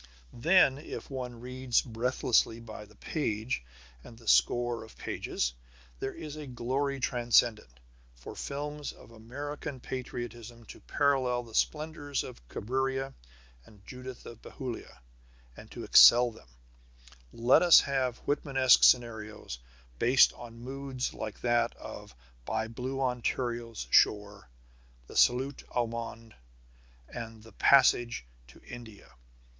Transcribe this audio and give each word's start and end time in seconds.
Then 0.33 0.79
if 0.79 1.11
one 1.11 1.41
reads 1.41 1.83
breathlessly 1.83 2.59
by 2.59 2.85
the 2.85 2.95
page 2.95 3.63
and 4.03 4.17
the 4.17 4.27
score 4.27 4.83
of 4.83 4.97
pages, 4.97 5.53
there 5.99 6.15
is 6.15 6.35
a 6.35 6.47
glory 6.47 6.99
transcendent. 6.99 7.69
For 8.15 8.35
films 8.35 8.91
of 8.93 9.11
American 9.11 9.79
patriotism 9.79 10.63
to 10.65 10.79
parallel 10.79 11.43
the 11.43 11.53
splendors 11.53 12.23
of 12.23 12.47
Cabiria 12.47 13.13
and 13.63 13.85
Judith 13.85 14.25
of 14.25 14.41
Bethulia, 14.41 15.01
and 15.55 15.69
to 15.69 15.83
excel 15.83 16.31
them, 16.31 16.47
let 17.31 17.61
us 17.61 17.81
have 17.81 18.23
Whitmanesque 18.25 18.83
scenarios 18.83 19.59
based 19.99 20.33
on 20.33 20.61
moods 20.63 21.13
like 21.13 21.39
that 21.41 21.75
of 21.75 22.15
By 22.45 22.67
Blue 22.67 22.99
Ontario's 22.99 23.85
Shore, 23.91 24.49
The 25.05 25.15
Salute 25.15 25.63
au 25.75 25.85
Monde, 25.85 26.33
and 27.07 27.43
The 27.43 27.53
Passage 27.53 28.25
to 28.47 28.59
India. 28.67 29.11